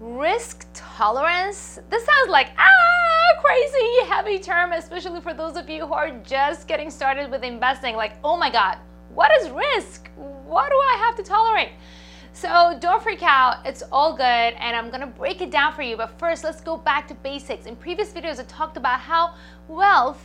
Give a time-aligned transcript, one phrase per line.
[0.00, 1.80] Risk tolerance?
[1.90, 6.68] This sounds like, ah, crazy, heavy term, especially for those of you who are just
[6.68, 7.96] getting started with investing.
[7.96, 8.78] Like, oh my God,
[9.12, 10.08] what is risk?
[10.16, 11.70] What do I have to tolerate?
[12.32, 15.96] So don't freak out, it's all good, and I'm gonna break it down for you.
[15.96, 17.66] But first, let's go back to basics.
[17.66, 19.34] In previous videos, I talked about how
[19.66, 20.24] wealth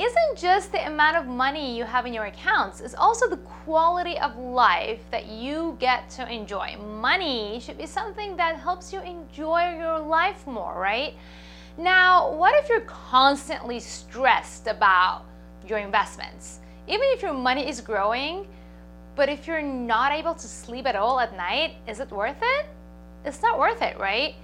[0.00, 4.18] isn't just the amount of money you have in your accounts, it's also the quality
[4.18, 6.74] of life that you get to enjoy.
[6.78, 11.14] Money should be something that helps you enjoy your life more, right?
[11.76, 15.24] Now, what if you're constantly stressed about
[15.68, 16.60] your investments?
[16.88, 18.46] Even if your money is growing,
[19.16, 22.66] but if you're not able to sleep at all at night, is it worth it?
[23.26, 24.34] It's not worth it, right?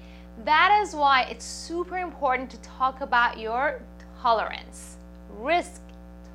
[0.45, 3.81] That is why it's super important to talk about your
[4.21, 4.96] tolerance
[5.39, 5.81] risk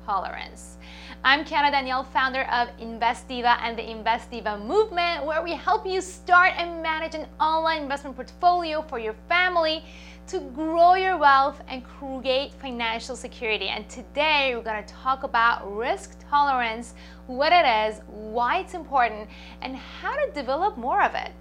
[0.04, 0.78] tolerance.
[1.24, 5.86] I'm Kiana Danial, founder of Invest Diva and the Invest Diva movement, where we help
[5.86, 9.84] you start and manage an online investment portfolio for your family
[10.26, 13.68] to grow your wealth and create financial security.
[13.68, 16.94] And today we're going to talk about risk tolerance,
[17.26, 19.28] what it is, why it's important,
[19.60, 21.32] and how to develop more of it.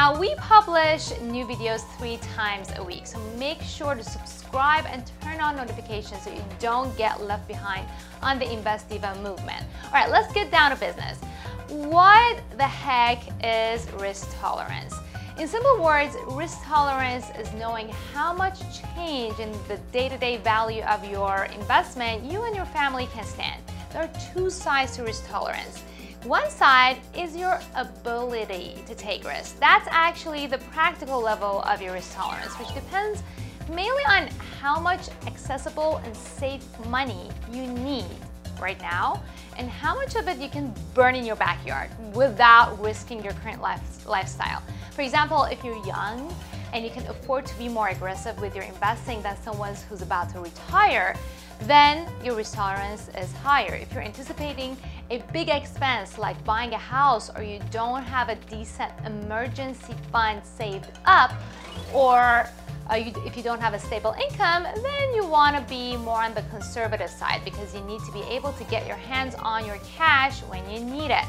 [0.00, 5.04] Now, we publish new videos three times a week, so make sure to subscribe and
[5.20, 7.86] turn on notifications so you don't get left behind
[8.22, 9.62] on the InvestDiva movement.
[9.84, 11.18] All right, let's get down to business.
[11.68, 14.94] What the heck is risk tolerance?
[15.38, 18.58] In simple words, risk tolerance is knowing how much
[18.94, 23.24] change in the day to day value of your investment you and your family can
[23.24, 23.60] stand.
[23.92, 25.82] There are two sides to risk tolerance.
[26.24, 29.52] One side is your ability to take risks.
[29.58, 33.22] That's actually the practical level of your risk tolerance, which depends
[33.70, 34.28] mainly on
[34.60, 38.04] how much accessible and safe money you need
[38.60, 39.22] right now
[39.56, 43.62] and how much of it you can burn in your backyard without risking your current
[43.62, 44.62] life, lifestyle.
[44.90, 46.30] For example, if you're young
[46.74, 50.28] and you can afford to be more aggressive with your investing than someone who's about
[50.34, 51.16] to retire,
[51.62, 53.74] then your risk tolerance is higher.
[53.74, 54.76] If you're anticipating
[55.10, 60.40] a big expense like buying a house or you don't have a decent emergency fund
[60.44, 61.32] saved up
[61.92, 62.48] or
[62.90, 66.22] uh, you, if you don't have a stable income, then you want to be more
[66.22, 69.64] on the conservative side because you need to be able to get your hands on
[69.64, 71.24] your cash when you need it.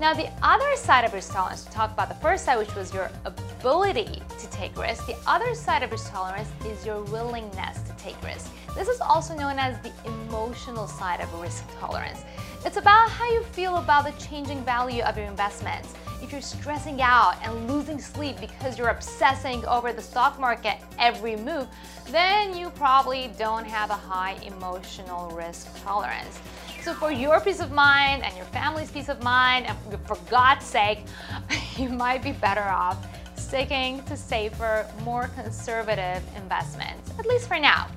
[0.00, 2.92] Now, the other side of risk tolerance, to talk about the first side, which was
[2.92, 7.92] your ability to take risks, the other side of risk tolerance is your willingness to
[7.98, 8.50] take risks.
[8.74, 12.24] This is also known as the emotional side of risk tolerance.
[12.64, 15.94] It's about how you feel about the changing value of your investments.
[16.22, 21.36] If you're stressing out and losing sleep because you're obsessing over the stock market every
[21.36, 21.66] move,
[22.10, 26.38] then you probably don't have a high emotional risk tolerance.
[26.82, 29.76] So for your peace of mind and your family's peace of mind, and
[30.06, 31.00] for God's sake,
[31.76, 37.88] you might be better off sticking to safer, more conservative investments, at least for now.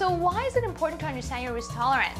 [0.00, 2.18] So why is it important to understand your risk tolerance?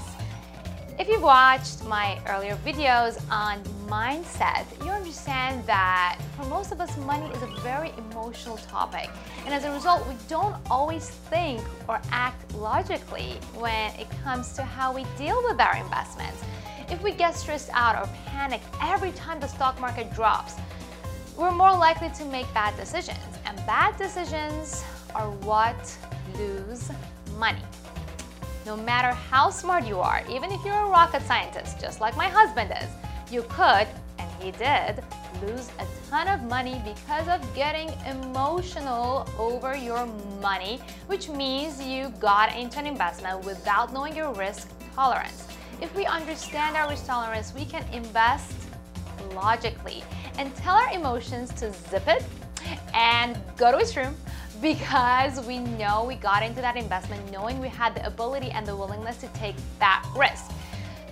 [0.99, 6.95] If you've watched my earlier videos on mindset, you understand that for most of us,
[6.99, 9.09] money is a very emotional topic.
[9.47, 14.63] And as a result, we don't always think or act logically when it comes to
[14.63, 16.45] how we deal with our investments.
[16.91, 20.53] If we get stressed out or panic every time the stock market drops,
[21.35, 23.25] we're more likely to make bad decisions.
[23.47, 25.97] And bad decisions are what
[26.37, 26.91] lose
[27.41, 27.63] money.
[28.67, 32.29] No matter how smart you are, even if you're a rocket scientist, just like my
[32.29, 32.89] husband is,
[33.33, 35.03] you could, and he did,
[35.43, 40.07] lose a ton of money because of getting emotional over your
[40.43, 45.49] money, which means you got into an investment without knowing your risk tolerance.
[45.81, 48.53] If we understand our risk tolerance, we can invest
[49.35, 50.05] logically
[50.37, 52.23] and tell our emotions to zip it
[52.93, 54.15] and go to its room
[54.61, 58.77] because we know we got into that investment knowing we had the ability and the
[58.77, 60.51] willingness to take that risk.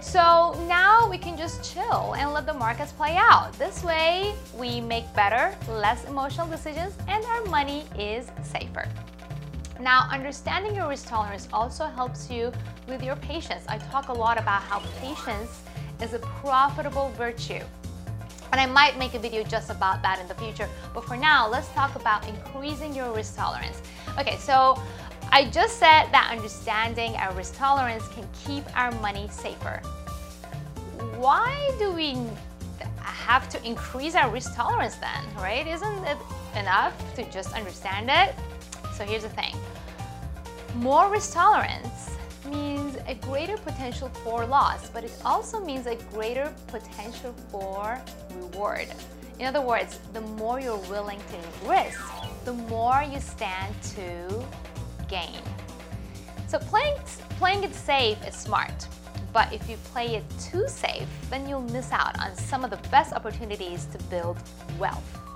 [0.01, 3.53] So now we can just chill and let the markets play out.
[3.59, 8.89] This way, we make better, less emotional decisions, and our money is safer.
[9.81, 12.53] Now, understanding your risk tolerance also helps you
[12.87, 13.65] with your patience.
[13.69, 15.63] I talk a lot about how patience
[16.01, 17.61] is a profitable virtue.
[18.53, 20.69] And I might make a video just about that in the future.
[20.95, 23.83] But for now, let's talk about increasing your risk tolerance.
[24.19, 24.81] Okay, so
[25.31, 29.81] I just said that understanding our risk tolerance can keep our money safer.
[31.17, 32.17] Why do we
[33.03, 35.67] have to increase our risk tolerance then, right?
[35.67, 36.17] Isn't it
[36.57, 38.35] enough to just understand it?
[38.95, 39.55] So here's the thing.
[40.77, 42.18] More risk tolerance
[42.51, 48.01] means a greater potential for loss, but it also means a greater potential for
[48.35, 48.89] reward.
[49.39, 52.01] In other words, the more you're willing to risk,
[52.45, 54.45] the more you stand to
[55.09, 55.41] gain.
[56.49, 56.97] So playing,
[57.39, 58.89] playing it safe is smart,
[59.33, 62.89] but if you play it too safe, then you'll miss out on some of the
[62.89, 64.39] best opportunities to build
[64.79, 65.28] wealth.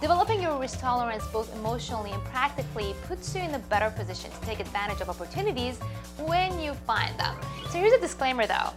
[0.00, 4.40] Developing your risk tolerance both emotionally and practically puts you in a better position to
[4.42, 5.78] take advantage of opportunities
[6.18, 7.34] when you find them.
[7.70, 8.70] So here's a disclaimer though.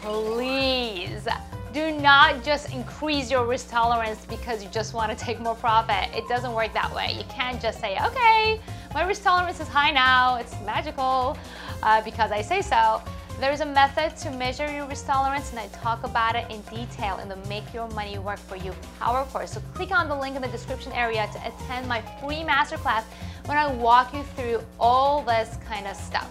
[0.00, 1.26] Please
[1.72, 6.08] do not just increase your risk tolerance because you just want to take more profit.
[6.14, 7.14] It doesn't work that way.
[7.18, 8.60] You can't just say, okay,
[8.94, 11.36] my risk tolerance is high now, it's magical
[11.82, 13.02] uh, because I say so.
[13.40, 17.18] There's a method to measure your risk tolerance and I talk about it in detail
[17.18, 19.52] in the Make Your Money Work For You Power Course.
[19.52, 23.02] So click on the link in the description area to attend my free masterclass
[23.46, 26.30] when I walk you through all this kind of stuff.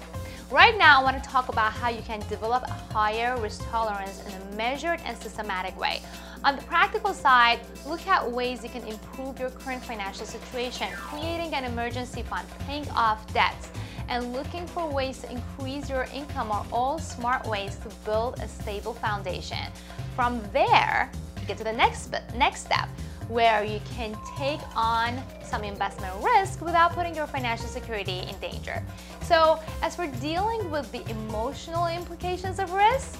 [0.49, 4.23] Right now, I want to talk about how you can develop a higher risk tolerance
[4.25, 6.01] in a measured and systematic way.
[6.45, 11.53] On the practical side, look at ways you can improve your current financial situation, creating
[11.53, 13.69] an emergency fund, paying off debts,
[14.09, 18.47] and looking for ways to increase your income are all smart ways to build a
[18.47, 19.71] stable foundation.
[20.15, 22.87] From there, you get to the next, next step,
[23.27, 28.83] where you can take on some investment risk without putting your financial security in danger.
[29.21, 33.19] So as for dealing with the emotional implications of risk,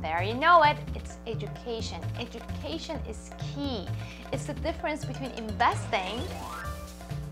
[0.00, 2.00] there you know it, it's education.
[2.18, 3.86] Education is key.
[4.32, 6.20] It's the difference between investing,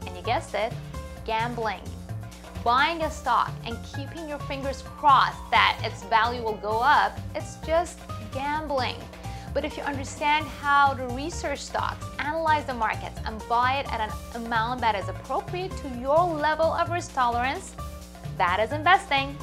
[0.06, 0.72] and you guessed it,
[1.26, 1.80] gambling
[2.64, 7.56] buying a stock and keeping your fingers crossed that its value will go up, it's
[7.66, 7.98] just
[8.32, 8.96] gambling.
[9.52, 14.00] But if you understand how to research stocks, analyze the markets, and buy it at
[14.00, 17.74] an amount that is appropriate to your level of risk tolerance,
[18.38, 19.36] that is investing.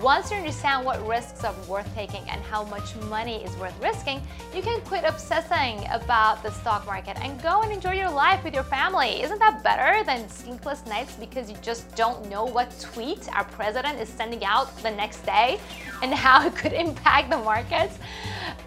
[0.00, 4.22] Once you understand what risks are worth taking and how much money is worth risking,
[4.54, 8.54] you can quit obsessing about the stock market and go and enjoy your life with
[8.54, 9.22] your family.
[9.22, 14.00] Isn't that better than sleepless nights because you just don't know what tweet our president
[14.00, 15.60] is sending out the next day
[16.02, 17.98] and how it could impact the markets?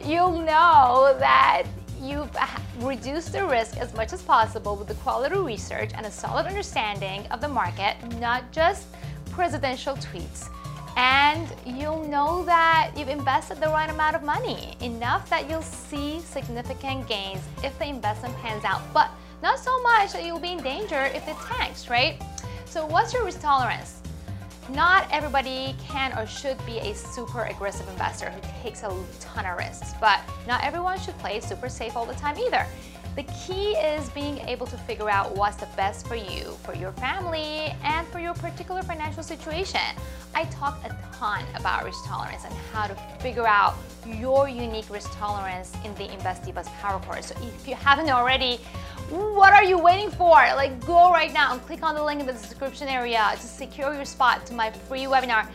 [0.05, 1.63] You'll know that
[1.99, 2.29] you've
[2.81, 7.25] reduced the risk as much as possible with the quality research and a solid understanding
[7.31, 8.85] of the market, not just
[9.31, 10.49] presidential tweets
[10.95, 16.19] and you'll know that you've invested the right amount of money, enough that you'll see
[16.21, 19.11] significant gains if the investment pans out, but
[19.43, 22.21] not so much that you'll be in danger if it tanks, right?
[22.65, 24.01] So what's your risk tolerance?
[24.69, 29.57] Not everybody can or should be a super aggressive investor who takes a ton of
[29.57, 32.65] risks, but not everyone should play super safe all the time either.
[33.15, 36.91] The key is being able to figure out what's the best for you, for your
[36.91, 39.79] family, and for your particular financial situation.
[40.33, 43.75] I talk a ton about risk tolerance and how to figure out
[44.05, 47.27] your unique risk tolerance in the Invest Divas Power Course.
[47.27, 48.57] So if you haven't already,
[49.09, 50.33] what are you waiting for?
[50.33, 53.93] Like go right now and click on the link in the description area to secure
[53.93, 55.47] your spot to my free webinar,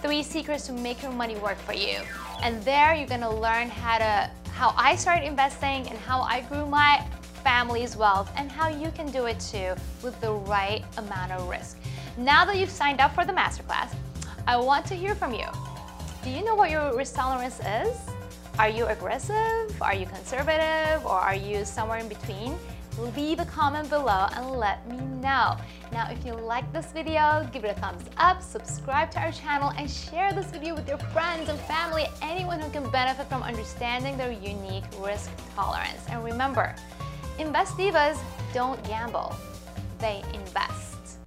[0.00, 1.98] Three Secrets to Make Your Money Work for You.
[2.44, 4.30] And there you're gonna learn how to
[4.60, 7.02] how I started investing and how I grew my
[7.42, 9.72] family's wealth and how you can do it too
[10.02, 11.78] with the right amount of risk.
[12.18, 13.94] Now that you've signed up for the masterclass,
[14.46, 15.46] I want to hear from you.
[16.22, 17.96] Do you know what your risk tolerance is?
[18.58, 19.80] Are you aggressive?
[19.80, 21.06] Are you conservative?
[21.06, 22.54] Or are you somewhere in between?
[22.98, 25.56] Leave a comment below and let me know.
[25.92, 29.72] Now, if you like this video, give it a thumbs up, subscribe to our channel,
[29.76, 34.16] and share this video with your friends and family, anyone who can benefit from understanding
[34.16, 36.04] their unique risk tolerance.
[36.08, 36.74] And remember,
[37.38, 38.18] Invest Divas
[38.52, 39.34] don't gamble,
[39.98, 41.18] they invest.